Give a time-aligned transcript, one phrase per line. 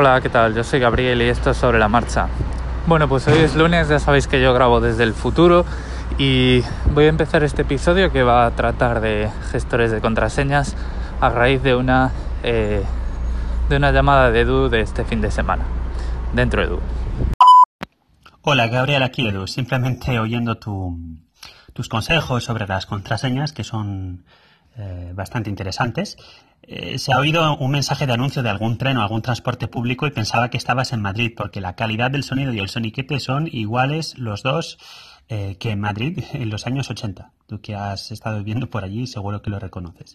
[0.00, 0.54] Hola, ¿qué tal?
[0.54, 2.28] Yo soy Gabriel y esto es sobre la marcha.
[2.86, 5.64] Bueno, pues hoy es lunes, ya sabéis que yo grabo desde el futuro
[6.18, 6.62] y
[6.94, 10.76] voy a empezar este episodio que va a tratar de gestores de contraseñas
[11.20, 12.12] a raíz de una,
[12.44, 12.84] eh,
[13.68, 15.64] de una llamada de Edu de este fin de semana,
[16.32, 16.80] dentro de Edu.
[18.42, 19.48] Hola, Gabriel, aquí Edu.
[19.48, 24.22] Simplemente oyendo tus consejos sobre las contraseñas que son
[24.76, 26.16] eh, bastante interesantes.
[26.70, 30.06] Eh, se ha oído un mensaje de anuncio de algún tren o algún transporte público
[30.06, 33.48] y pensaba que estabas en Madrid porque la calidad del sonido y el soniquete son
[33.50, 34.78] iguales los dos
[35.30, 37.32] eh, que en Madrid en los años 80.
[37.46, 40.14] Tú que has estado viviendo por allí seguro que lo reconoces.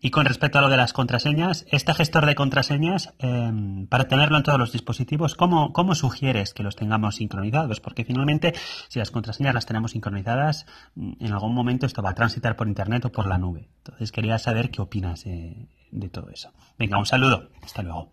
[0.00, 4.36] Y con respecto a lo de las contraseñas, este gestor de contraseñas, em, para tenerlo
[4.36, 7.80] en todos los dispositivos, ¿cómo, ¿cómo, sugieres que los tengamos sincronizados?
[7.80, 8.54] Porque finalmente,
[8.88, 12.68] si las contraseñas las tenemos sincronizadas, mm, en algún momento esto va a transitar por
[12.68, 13.68] Internet o por la nube.
[13.78, 15.66] Entonces quería saber qué opinas de,
[16.12, 16.50] todo eso.
[16.78, 17.48] Venga, un saludo.
[17.64, 18.10] Hasta luego.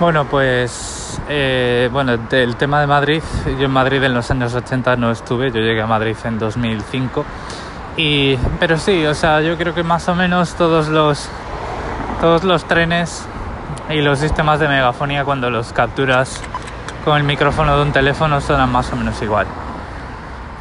[0.00, 4.96] Bueno, pues eh, bueno, el tema de Madrid, yo en Madrid en los años 80
[4.96, 7.24] no estuve, yo llegué a Madrid en 2005
[7.96, 11.28] y, pero sí, o sea, yo creo que más o menos todos los,
[12.20, 13.26] todos los trenes
[13.90, 16.40] y los sistemas de megafonía cuando los capturas
[17.04, 19.46] con el micrófono de un teléfono suenan más o menos igual.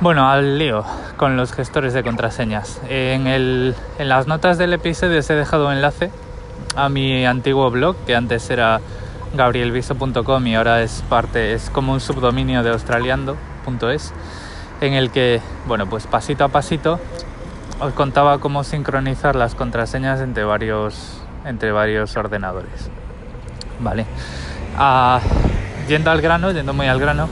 [0.02, 0.84] Bueno, al lío
[1.16, 2.82] con los gestores de contraseñas.
[2.90, 6.12] En, el, en las notas del episodio os he dejado un enlace
[6.76, 8.82] a mi antiguo blog, que antes era
[9.36, 14.14] gabrielviso.com y ahora es parte, es como un subdominio de australiando.es
[14.82, 17.00] en el que, bueno, pues pasito a pasito
[17.80, 22.90] os contaba cómo sincronizar las contraseñas entre varios, entre varios ordenadores.
[23.80, 24.06] Vale.
[24.78, 25.20] Ah,
[25.88, 27.28] yendo al grano, yendo muy al grano,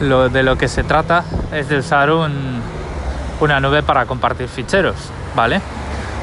[0.00, 2.60] lo de lo que se trata es de usar un,
[3.40, 4.96] una nube para compartir ficheros,
[5.34, 5.60] ¿vale?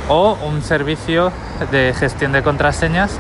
[0.08, 1.32] O un servicio
[1.72, 3.18] de gestión de contraseñas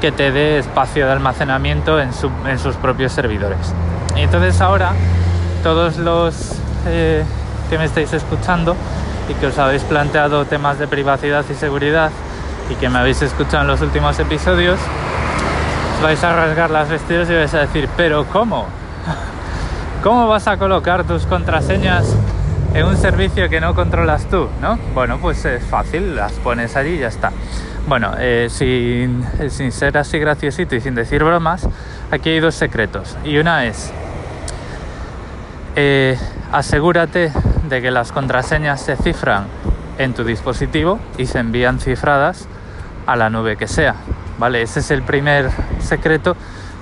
[0.00, 2.10] que te dé espacio de almacenamiento en,
[2.46, 3.74] en sus propios servidores.
[4.14, 4.92] Y entonces ahora
[5.64, 6.54] todos los
[6.86, 7.24] eh,
[7.68, 8.76] que me estáis escuchando
[9.28, 12.10] y que os habéis planteado temas de privacidad y seguridad
[12.70, 14.78] y que me habéis escuchado en los últimos episodios,
[15.96, 18.66] os vais a rasgar las vestidos y vais a decir, pero ¿cómo?
[20.02, 22.14] ¿Cómo vas a colocar tus contraseñas
[22.74, 24.48] en un servicio que no controlas tú?
[24.60, 24.78] ¿no?
[24.94, 27.32] Bueno, pues es fácil, las pones allí y ya está.
[27.86, 31.66] Bueno, eh, sin, sin ser así graciosito y sin decir bromas,
[32.10, 33.16] aquí hay dos secretos.
[33.24, 33.92] Y una es
[35.80, 36.18] eh,
[36.50, 37.32] asegúrate
[37.68, 39.46] de que las contraseñas se cifran
[39.96, 42.48] en tu dispositivo y se envían cifradas
[43.06, 43.94] a la nube que sea.
[44.40, 44.62] ¿Vale?
[44.62, 46.36] Ese es el primer secreto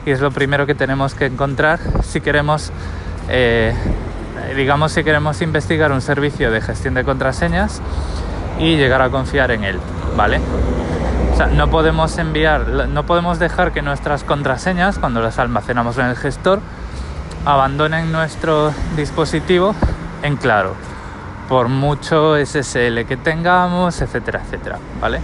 [0.06, 2.72] y es lo primero que tenemos que encontrar si queremos,
[3.28, 3.74] eh,
[4.56, 7.82] digamos, si queremos investigar un servicio de gestión de contraseñas
[8.58, 9.78] y llegar a confiar en él.
[10.16, 10.40] ¿Vale?
[11.54, 16.60] No podemos enviar, no podemos dejar que nuestras contraseñas, cuando las almacenamos en el gestor,
[17.46, 19.74] abandonen nuestro dispositivo
[20.22, 20.74] en claro,
[21.48, 25.20] por mucho SSL que tengamos, etcétera, etcétera, ¿vale?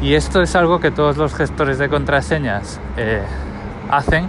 [0.00, 3.22] Y esto es algo que todos los gestores de contraseñas eh,
[3.90, 4.28] hacen,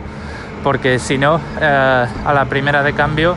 [0.61, 3.35] porque si no, eh, a la primera de cambio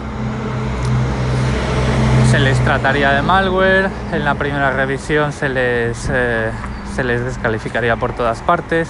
[2.30, 6.50] se les trataría de malware, en la primera revisión se les, eh,
[6.94, 8.88] se les descalificaría por todas partes,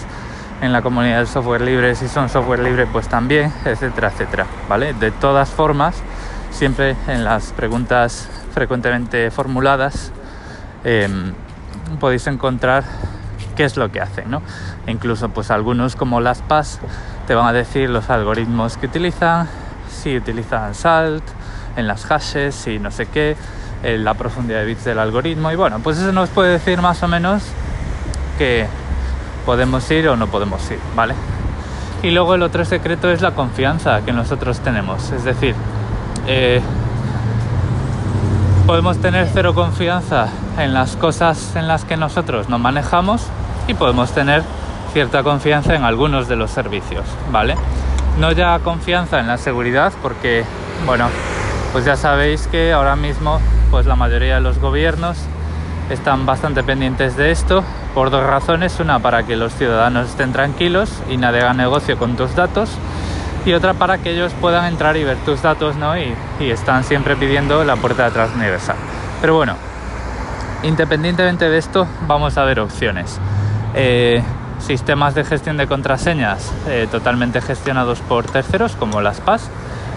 [0.60, 4.93] en la comunidad del software libre, si son software libre, pues también, etcétera, etcétera, ¿vale?
[4.94, 5.97] De todas formas,
[6.50, 10.12] siempre en las preguntas frecuentemente formuladas
[10.84, 11.32] em,
[11.98, 12.84] podéis encontrar
[13.56, 14.43] qué es lo que hacen, ¿no?
[14.87, 16.81] incluso, pues algunos como las PAS
[17.27, 19.48] te van a decir los algoritmos que utilizan,
[19.91, 21.22] si utilizan SALT,
[21.77, 23.37] en las hashes, si no sé qué,
[23.82, 27.09] la profundidad de bits del algoritmo, y bueno, pues eso nos puede decir más o
[27.09, 27.42] menos
[28.37, 28.66] que
[29.50, 31.12] podemos ir o no podemos ir, ¿vale?
[32.05, 35.56] Y luego el otro secreto es la confianza que nosotros tenemos, es decir,
[36.28, 36.61] eh,
[38.65, 43.27] podemos tener cero confianza en las cosas en las que nosotros no manejamos
[43.66, 44.44] y podemos tener
[44.93, 47.03] cierta confianza en algunos de los servicios,
[47.33, 47.56] ¿vale?
[48.21, 50.45] No ya confianza en la seguridad porque,
[50.86, 51.09] bueno,
[51.72, 53.41] pues ya sabéis que ahora mismo
[53.72, 55.19] pues la mayoría de los gobiernos
[55.91, 57.65] están bastante pendientes de esto
[57.95, 58.78] por dos razones.
[58.81, 62.71] Una, para que los ciudadanos estén tranquilos y nadie haga negocio con tus datos.
[63.47, 65.97] Y otra, para que ellos puedan entrar y ver tus datos, ¿no?
[65.97, 68.31] Y, están siempre pidiendo la puerta de atrás.
[69.21, 69.54] Pero bueno,
[70.63, 73.19] independientemente de esto, vamos a ver opciones.
[73.75, 74.22] Eh,
[74.60, 79.48] sistemas de gestión de contraseñas eh, totalmente gestionados por terceros, como las PAS.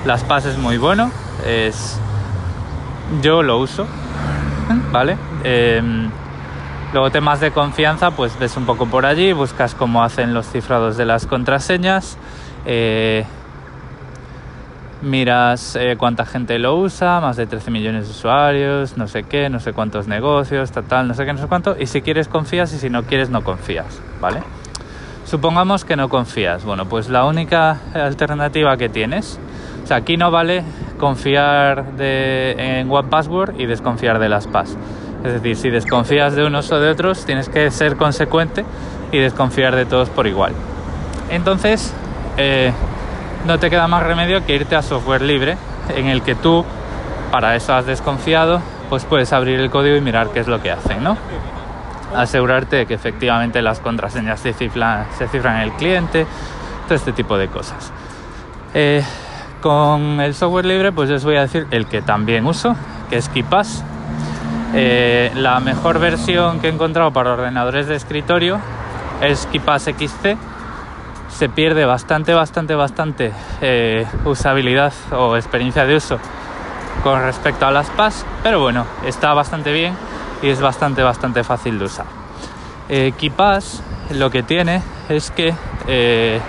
[0.06, 1.12] Las PAS es muy bueno,
[1.46, 2.00] es...
[3.22, 3.88] yo lo uso,
[4.92, 5.18] ¿vale?
[5.44, 6.10] Em,
[6.94, 10.96] Luego temas de confianza, pues ves un poco por allí, buscas cómo hacen los cifrados
[10.96, 12.20] de las contraseñas,
[12.68, 13.26] eh,
[15.02, 19.50] miras eh, cuánta gente lo usa, más de 13 millones de usuarios, no sé qué,
[19.50, 22.28] no sé cuántos negocios, tal, tal, no sé qué, no sé cuánto, y si quieres
[22.28, 24.44] confías y si no quieres no confías, ¿vale?
[25.26, 29.40] Supongamos que no confías, bueno, pues la única alternativa que tienes,
[29.84, 30.64] o sea, aquí no vale
[31.00, 34.78] confiar de, en One Password y desconfiar de las PAS.
[35.24, 38.66] Es decir, si desconfías de unos o de otros, tienes que ser consecuente
[39.12, 40.54] y desconfiar de todos por igual.
[41.30, 41.94] Entonces,
[42.38, 42.74] eh,
[43.46, 45.58] no te queda más remedio que irte a software libre,
[45.96, 46.66] en el que tú,
[47.32, 50.72] para eso has desconfiado, pues puedes abrir el código y mirar qué es lo que
[50.72, 51.18] hacen, ¿no?
[52.16, 56.28] Asegurarte de que efectivamente las contraseñas se cifran, se cifran en el cliente,
[56.86, 57.92] todo este tipo de cosas.
[58.74, 59.04] Eh,
[59.62, 62.76] con el software libre, pues les voy a decir el que también uso,
[63.10, 63.84] que es KeePass.
[64.74, 68.60] Eh, la mejor versión que he encontrado para ordenadores de escritorio
[69.22, 70.38] es KeePass XC
[71.34, 76.20] se pierde bastante, bastante, bastante eh, usabilidad o experiencia de uso
[77.04, 79.96] con respecto a las PAS, pero bueno, está bastante bien
[80.42, 82.06] y es bastante, bastante fácil de usar.
[82.88, 83.82] Eh, KeePass
[84.12, 85.54] lo que tiene es que
[85.88, 86.40] eh,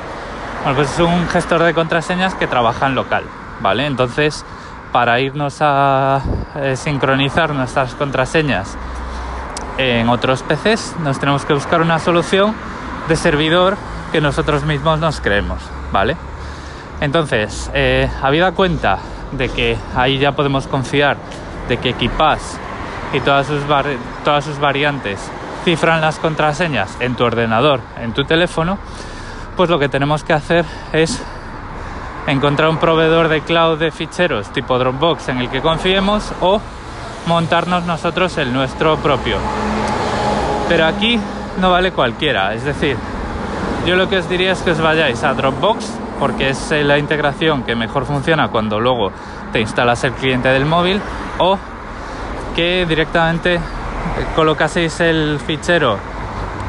[0.62, 3.24] bueno, pues es un gestor de contraseñas que trabaja en local,
[3.60, 3.86] ¿vale?
[3.86, 4.44] Entonces,
[4.92, 6.20] para irnos a
[6.56, 8.76] eh, sincronizar nuestras contraseñas
[9.78, 12.54] en otros PCs, nos tenemos que buscar una solución
[13.08, 13.76] de servidor
[14.12, 15.58] que nosotros mismos nos creemos,
[15.92, 16.16] ¿vale?
[17.00, 18.98] Entonces, eh, habida cuenta
[19.32, 21.16] de que ahí ya podemos confiar
[21.68, 22.58] de que KeePass
[23.12, 23.62] y todas sus,
[24.24, 25.18] todas sus variantes
[25.64, 28.78] cifran las contraseñas en tu ordenador, en tu teléfono,
[29.56, 31.22] pues lo que tenemos que hacer es
[32.26, 36.60] encontrar un proveedor de cloud de ficheros tipo Dropbox en el que confiemos o
[37.26, 39.36] montarnos nosotros el nuestro propio.
[40.68, 41.18] Pero aquí
[41.60, 42.96] no vale cualquiera, es decir,
[43.86, 46.98] yo lo que os diría es que os vayáis a Dropbox porque es eh, la
[46.98, 49.12] integración que mejor funciona cuando luego
[49.52, 51.00] te instalas el cliente del móvil
[51.38, 51.58] o
[52.54, 53.60] que directamente eh,
[54.34, 55.98] colocaseis el fichero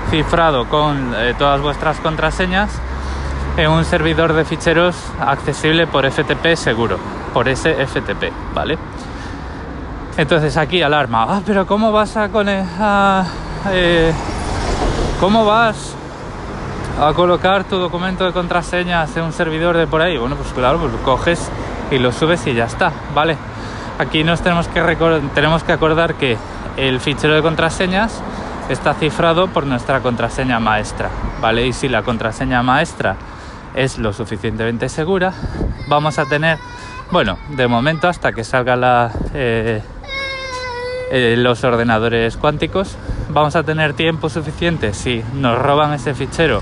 [0.09, 2.69] cifrado con eh, todas vuestras contraseñas
[3.57, 6.97] en un servidor de ficheros accesible por FTP seguro,
[7.33, 8.77] por ese FTP, ¿vale?
[10.17, 13.25] Entonces aquí alarma, ah, pero ¿cómo vas a conectar?
[15.19, 15.95] ¿Cómo vas
[16.99, 20.17] a colocar tu documento de contraseñas en un servidor de por ahí.
[20.17, 21.49] Bueno, pues claro, pues lo coges
[21.91, 23.37] y lo subes y ya está, ¿vale?
[23.99, 24.81] Aquí nos tenemos que,
[25.33, 26.37] tenemos que acordar que
[26.77, 28.21] el fichero de contraseñas
[28.69, 31.09] está cifrado por nuestra contraseña maestra,
[31.41, 31.67] ¿vale?
[31.67, 33.17] Y si la contraseña maestra
[33.75, 35.33] es lo suficientemente segura,
[35.87, 36.57] vamos a tener,
[37.11, 39.81] bueno, de momento hasta que salga la, eh,
[41.11, 42.97] eh, los ordenadores cuánticos,
[43.29, 46.61] vamos a tener tiempo suficiente si nos roban ese fichero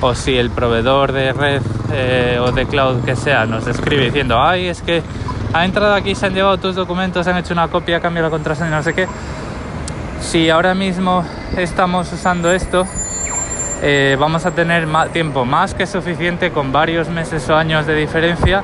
[0.00, 1.62] o si el proveedor de red
[1.92, 5.02] eh, o de cloud que sea nos escribe diciendo, ay, es que
[5.52, 8.70] ha entrado aquí, se han llevado tus documentos, han hecho una copia, cambiado la contraseña,
[8.70, 9.06] no sé qué.
[10.20, 11.24] Si ahora mismo
[11.56, 12.86] estamos usando esto,
[13.82, 18.62] eh, vamos a tener tiempo más que suficiente con varios meses o años de diferencia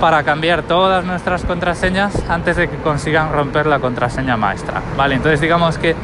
[0.00, 4.82] para cambiar todas nuestras contraseñas antes de que consigan romper la contraseña maestra.
[4.96, 5.94] Vale, entonces digamos que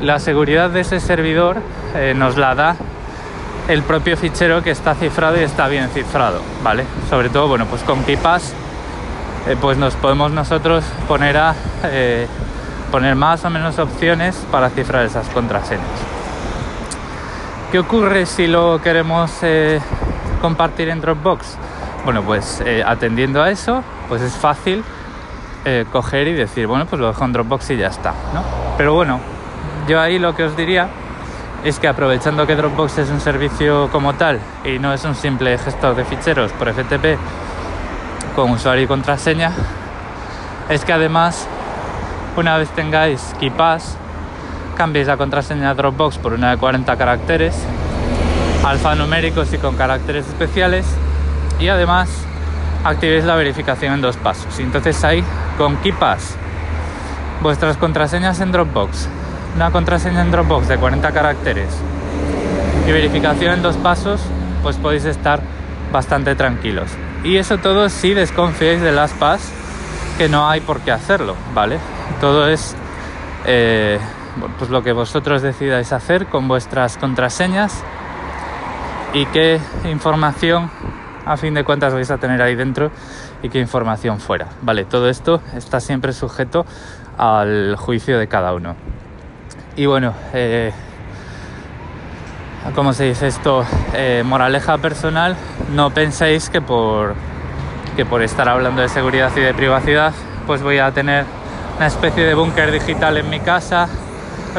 [0.00, 1.58] la seguridad de ese servidor
[1.94, 2.76] eh, nos la da
[3.68, 6.84] el propio fichero que está cifrado y está bien cifrado, ¿vale?
[7.10, 8.52] Sobre todo, bueno, pues con KeePass
[9.48, 11.54] eh, pues nos podemos nosotros poner a
[12.90, 16.15] poner más o menos opciones para cifrar esas contraseñas.
[17.70, 19.32] ¿Qué ocurre si lo queremos
[20.40, 21.58] compartir en Dropbox?
[22.04, 24.84] Bueno, pues atendiendo a eso, pues es fácil
[25.92, 28.42] coger y decir, bueno, pues lo dejo en Dropbox y ya está, ¿no?
[28.78, 29.18] Pero bueno,
[29.88, 30.88] yo ahí lo que os diría
[31.64, 35.58] es que aprovechando que Dropbox es un servicio como tal y no es un simple
[35.58, 37.18] gestor de ficheros por FTP
[38.36, 39.50] con usuario y contraseña,
[40.68, 41.48] es que además
[42.36, 43.96] una vez tengáis KeePass,
[44.76, 47.56] cambiéis la contraseña Dropbox por una de 40 caracteres,
[48.64, 50.86] alfanuméricos y con caracteres especiales
[51.58, 52.08] y además
[52.84, 54.60] activéis la verificación en dos pasos.
[54.60, 55.24] Y entonces ahí
[55.58, 56.36] con KeePass
[57.42, 59.08] vuestras contraseñas en Dropbox
[59.56, 61.68] una contraseña en Dropbox de 40 caracteres
[62.86, 64.20] y verificación en dos pasos,
[64.62, 65.40] pues podéis estar
[65.90, 66.90] bastante tranquilos.
[67.24, 69.50] Y eso todo si desconfiáis de las PAS,
[70.18, 71.78] que no hay por qué hacerlo, ¿vale?
[72.20, 72.76] Todo es
[73.46, 73.98] eh,
[74.58, 77.82] pues lo que vosotros decidáis hacer con vuestras contraseñas
[79.12, 80.70] y qué información
[81.24, 82.90] a fin de cuentas vais a tener ahí dentro
[83.42, 84.46] y qué información fuera.
[84.62, 86.64] Vale, todo esto está siempre sujeto
[87.18, 88.76] al juicio de cada uno.
[89.76, 90.72] Y bueno, eh,
[92.74, 93.64] ¿cómo se dice esto?
[93.94, 95.36] Eh, moraleja personal,
[95.74, 97.14] no penséis que por,
[97.96, 100.14] que por estar hablando de seguridad y de privacidad,
[100.46, 101.24] pues voy a tener
[101.76, 103.88] una especie de búnker digital en mi casa,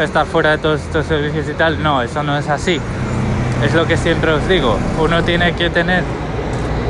[0.03, 1.81] estar fuera de todos estos servicios y tal.
[1.81, 2.79] No, eso no es así.
[3.63, 6.03] Es lo que siempre os digo, uno tiene que tener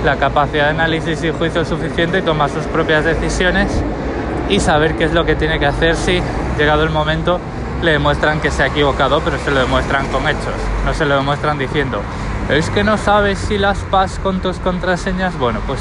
[0.04, 3.70] la capacidad de análisis y juicio suficiente tomar sus propias decisiones
[4.50, 6.22] y saber qué es lo que tiene que hacer si,
[6.58, 7.40] llegado el momento,
[7.82, 11.16] le demuestran que se ha equivocado, pero se lo demuestran con hechos, no se lo
[11.16, 12.02] demuestran diciendo,
[12.50, 15.80] es que no sabes si las PAS con tus contraseñas, bueno, pues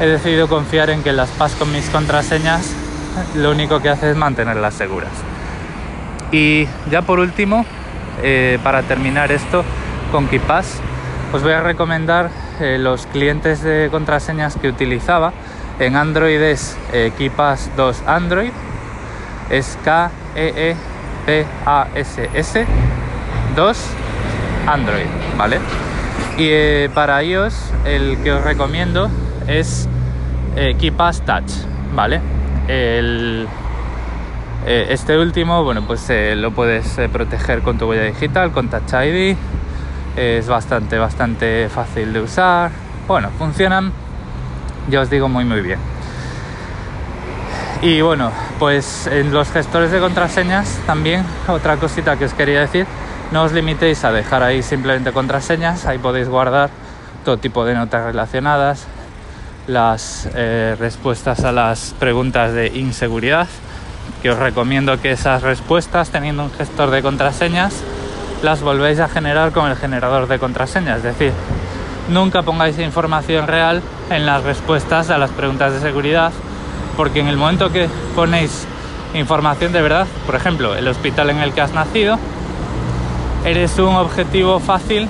[0.00, 2.72] he decidido confiar en que las PAS con mis contraseñas
[3.34, 5.12] lo único que hace es mantenerlas seguras.
[6.32, 7.64] Y ya por último,
[8.22, 9.64] eh, para terminar esto
[10.12, 10.80] con KeePass,
[11.32, 15.32] os voy a recomendar eh, los clientes de contraseñas que utilizaba.
[15.78, 18.50] En Android es eh, KeePass 2 Android,
[19.48, 20.76] es K E E
[21.26, 22.66] P A S S
[23.56, 23.86] 2
[24.66, 25.06] Android,
[25.36, 25.58] ¿vale?
[26.36, 29.10] Y eh, para iOS el que os recomiendo
[29.46, 29.88] es
[30.54, 31.50] KeePass Touch,
[31.94, 32.20] ¿vale?
[32.68, 33.48] El,
[34.66, 38.68] eh, este último, bueno, pues eh, lo puedes eh, proteger con tu huella digital, con
[38.68, 39.36] Touch ID.
[40.16, 42.70] Es bastante, bastante fácil de usar.
[43.08, 43.90] Bueno, funcionan,
[44.90, 45.78] ya os digo, muy, muy bien.
[47.80, 52.86] Y bueno, pues en los gestores de contraseñas también, otra cosita que os quería decir,
[53.32, 56.68] no os limitéis a dejar ahí simplemente contraseñas, ahí podéis guardar
[57.24, 58.86] todo tipo de notas relacionadas,
[59.66, 60.28] las
[60.78, 63.48] respuestas a las preguntas de inseguridad,
[64.22, 67.74] que os recomiendo que esas respuestas, teniendo un gestor de contraseñas,
[68.42, 71.32] las volvéis a generar con el generador de contraseñas, es decir,
[72.08, 76.32] nunca pongáis información real en las respuestas a las preguntas de seguridad
[76.96, 78.66] porque en el momento que ponéis
[79.14, 82.18] información de verdad, por ejemplo, el hospital en el que has nacido,
[83.44, 85.08] eres un objetivo fácil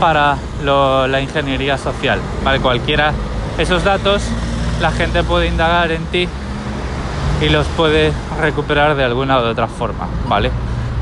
[0.00, 2.20] para lo, la ingeniería social.
[2.42, 2.60] ¿vale?
[2.60, 3.12] Cualquiera,
[3.58, 4.22] esos datos,
[4.80, 6.26] la gente puede indagar en ti
[7.40, 10.50] y los puede recuperar de alguna u otra forma, ¿vale?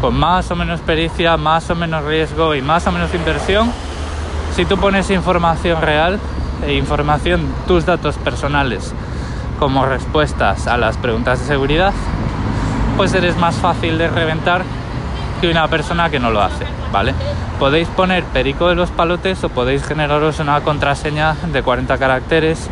[0.00, 3.70] Con más o menos pericia, más o menos riesgo y más o menos inversión,
[4.54, 6.18] si tú pones información real
[6.66, 8.92] e información, tus datos personales,
[9.58, 11.92] como respuestas a las preguntas de seguridad,
[12.96, 14.62] pues eres más fácil de reventar
[15.40, 17.14] que una persona que no lo hace, ¿vale?
[17.58, 22.68] Podéis poner perico de los palotes o podéis generaros una contraseña de 40 caracteres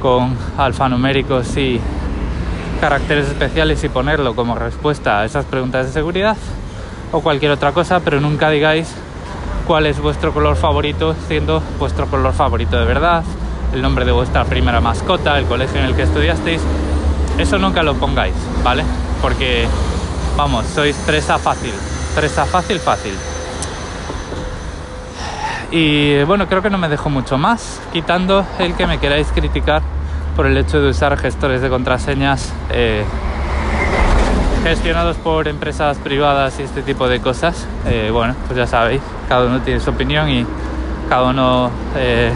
[0.00, 1.80] con alfanuméricos y
[2.80, 6.36] caracteres especiales y ponerlo como respuesta a esas preguntas de seguridad
[7.12, 8.92] o cualquier otra cosa, pero nunca digáis
[9.66, 13.24] cuál es vuestro color favorito siendo vuestro color favorito de verdad
[13.72, 16.62] el nombre de vuestra primera mascota, el colegio en el que estudiasteis.
[17.38, 18.84] Eso nunca lo pongáis, ¿vale?
[19.20, 19.66] Porque,
[20.36, 21.72] vamos, sois presa fácil.
[22.14, 23.12] Presa fácil, fácil.
[25.70, 29.82] Y bueno, creo que no me dejo mucho más, quitando el que me queráis criticar
[30.36, 33.02] por el hecho de usar gestores de contraseñas eh,
[34.62, 37.66] gestionados por empresas privadas y este tipo de cosas.
[37.86, 40.46] Eh, bueno, pues ya sabéis, cada uno tiene su opinión y
[41.08, 42.30] cada uno eh,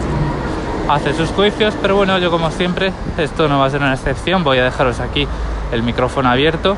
[0.89, 4.45] hace sus juicios, pero bueno, yo como siempre, esto no va a ser una excepción,
[4.45, 5.29] voy a dejaros aquí
[5.71, 6.77] el micrófono abierto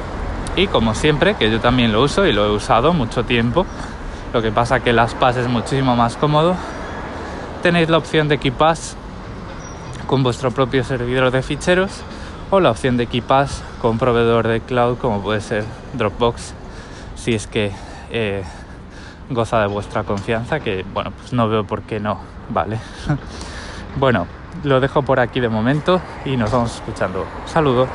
[0.57, 3.65] y como siempre, que yo también lo uso y lo he usado mucho tiempo,
[4.33, 6.57] lo que pasa que las PAS es muchísimo más cómodo,
[7.63, 8.97] tenéis la opción de KeePass
[10.13, 12.03] con vuestro propio servidor de ficheros
[12.51, 15.65] o la opción de KeePass con proveedor de cloud como puede ser
[15.95, 16.53] Dropbox,
[17.17, 17.73] si es que
[18.11, 18.43] eh,
[19.31, 22.79] goza de vuestra confianza, que bueno, pues no veo por qué no, ¿vale?
[23.97, 24.27] Bueno,
[24.65, 27.25] lo dejo por aquí de momento y nos vamos escuchando.
[27.47, 27.89] Saludos.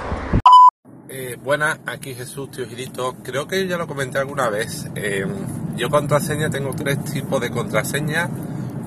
[1.09, 3.15] Eh, buenas, aquí Jesús, tío Girito.
[3.23, 4.89] Creo que ya lo comenté alguna vez.
[4.95, 5.23] Eh,
[5.75, 8.27] yo contraseña tengo tres tipos de contraseña.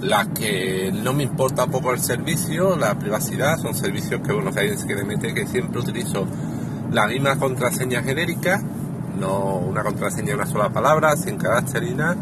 [0.00, 4.76] Las que no me importa poco el servicio, la privacidad, son servicios que uno que
[4.86, 6.26] que mete, que siempre utilizo
[6.90, 8.62] la misma contraseña genérica,
[9.18, 12.16] no una contraseña de una sola palabra, sin carácter y nada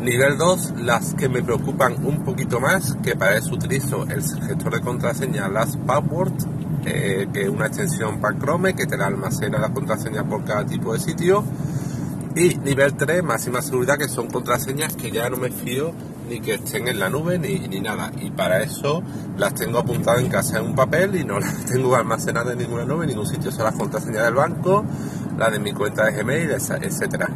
[0.00, 4.74] Nivel 2, las que me preocupan un poquito más, que para eso utilizo el gestor
[4.74, 6.32] de contraseña Last Password,
[6.84, 10.66] eh, que es una extensión para Chrome que te la almacena la contraseña por cada
[10.66, 11.42] tipo de sitio.
[12.36, 15.92] Y nivel 3, máxima seguridad, que son contraseñas que ya no me fío
[16.28, 18.10] ni que estén en la nube ni, ni nada.
[18.20, 19.02] Y para eso
[19.36, 22.84] las tengo apuntadas en casa en un papel y no las tengo almacenadas en ninguna
[22.84, 23.50] nube, en ningún sitio.
[23.50, 24.84] Son las contraseñas del banco,
[25.38, 27.28] la de mi cuenta de Gmail, etcétera.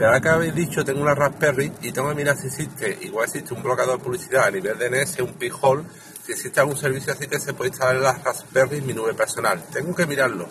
[0.00, 3.26] Pero ahora que habéis dicho, tengo una Raspberry y tengo que mirar si existe, igual
[3.26, 5.82] existe un bloqueador de publicidad a nivel DNS, un P-Hole,
[6.24, 9.12] si existe algún servicio así que se puede instalar en la Raspberry en mi nube
[9.12, 9.62] personal.
[9.70, 10.48] Tengo que mirarlo.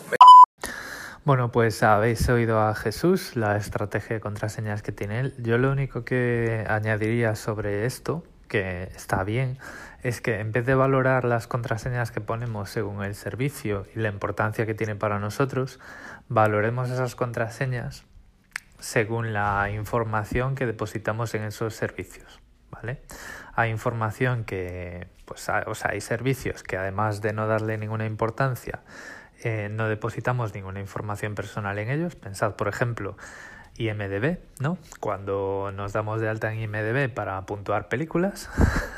[1.25, 5.33] Bueno, pues habéis oído a Jesús, la estrategia de contraseñas que tiene él.
[5.37, 9.57] Yo lo único que añadiría sobre esto, que está bien,
[10.01, 14.07] es que en vez de valorar las contraseñas que ponemos según el servicio y la
[14.07, 15.79] importancia que tiene para nosotros,
[16.29, 18.05] valoremos esas contraseñas
[18.79, 22.39] según la información que depositamos en esos servicios.
[22.71, 23.01] ¿Vale?
[23.55, 28.81] Hay información que, pues, o sea, hay servicios que además de no darle ninguna importancia,
[29.43, 32.15] eh, no depositamos ninguna información personal en ellos.
[32.15, 33.15] Pensad, por ejemplo,
[33.77, 34.77] IMDB, ¿no?
[34.99, 38.49] Cuando nos damos de alta en IMDB para puntuar películas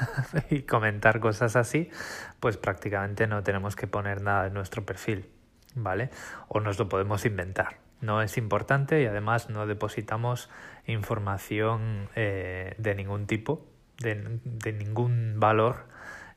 [0.50, 1.92] y comentar cosas así,
[2.40, 5.30] pues prácticamente no tenemos que poner nada en nuestro perfil,
[5.76, 6.10] ¿vale?
[6.48, 7.78] O nos lo podemos inventar.
[8.02, 10.50] No es importante y además no depositamos
[10.88, 13.68] información eh, de ningún tipo,
[14.00, 15.86] de, de ningún valor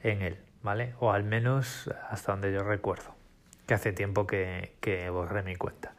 [0.02, 0.94] en él, ¿vale?
[1.00, 3.23] O al menos hasta donde yo recuerdo
[3.66, 5.94] que hace tiempo que, que, borré mi cuenta.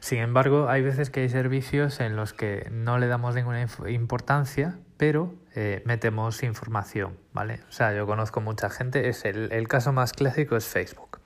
[0.00, 4.78] Sin embargo, hay veces que hay servicios en los que no le damos ninguna importancia,
[4.96, 7.60] pero eh, metemos información, ¿vale?
[7.68, 11.20] O sea, yo conozco mucha gente, es el, el caso más clásico es Facebook.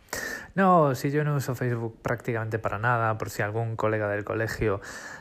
[0.54, 4.80] No, si yo no uso Facebook prácticamente para nada, por si algún colega del colegio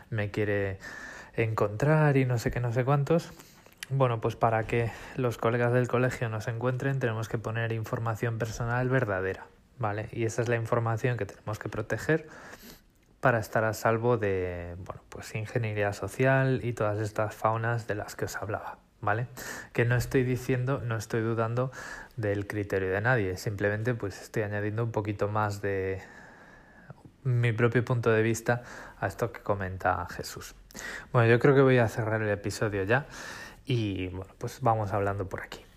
[0.09, 0.79] me quiere
[1.35, 3.31] encontrar y no sé qué, no sé cuántos.
[3.89, 8.87] Bueno, pues para que los colegas del colegio nos encuentren tenemos que poner información personal
[8.89, 9.47] verdadera,
[9.79, 10.09] ¿vale?
[10.11, 12.27] Y esa es la información que tenemos que proteger
[13.21, 18.15] para estar a salvo de, bueno, pues ingeniería social y todas estas faunas de las
[18.15, 19.27] que os hablaba, ¿vale?
[19.73, 21.71] Que no estoy diciendo, no estoy dudando
[22.15, 26.01] del criterio de nadie, simplemente pues estoy añadiendo un poquito más de
[27.23, 28.63] mi propio punto de vista
[28.99, 30.55] a esto que comenta Jesús.
[31.11, 33.05] Bueno, yo creo que voy a cerrar el episodio ya
[33.65, 35.68] y bueno, pues vamos hablando por aquí.